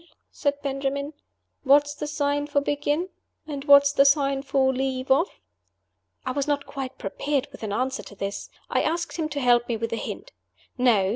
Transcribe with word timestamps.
said 0.31 0.59
Benjamin, 0.63 1.13
"what's 1.63 1.93
the 1.93 2.07
sign 2.07 2.47
for 2.47 2.59
Begin? 2.59 3.09
and 3.45 3.65
what's 3.65 3.91
the 3.93 4.03
sign 4.03 4.41
for 4.41 4.73
Leave 4.73 5.11
off?" 5.11 5.39
I 6.25 6.31
was 6.31 6.47
not 6.47 6.65
quite 6.65 6.97
prepared 6.97 7.47
with 7.51 7.61
an 7.61 7.71
answer 7.71 8.01
to 8.01 8.15
this. 8.15 8.49
I 8.67 8.81
asked 8.81 9.17
him 9.17 9.29
to 9.29 9.39
help 9.39 9.67
me 9.67 9.77
with 9.77 9.93
a 9.93 9.97
hint. 9.97 10.31
No! 10.75 11.09